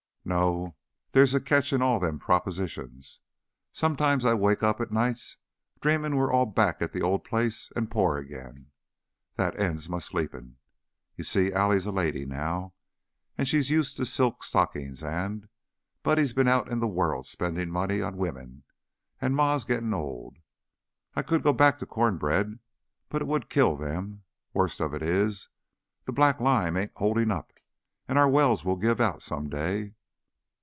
[0.23, 0.75] No;
[1.13, 3.21] there's a catch in all them propositions.
[3.71, 5.37] Sometimes I wake up nights
[5.79, 8.69] dreamin' we're all back at the old place an' pore again.
[9.37, 10.57] That ends my sleepin'.
[11.17, 12.75] You see, Allie's a lady now,
[13.35, 15.49] an' she's used to silk stockin's, an'
[16.03, 18.63] Buddy's been out in the world spendin' money on women,
[19.19, 20.37] an' Ma's gettin' old.
[21.15, 22.59] I could go back to corn bread,
[23.09, 24.21] but it would kill them.
[24.53, 25.49] Worst of it is,
[26.05, 27.51] the black lime ain't holdin' up,
[28.07, 29.95] an' our wells will give out some day."